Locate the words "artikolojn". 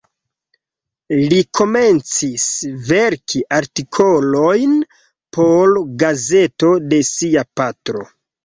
3.59-4.73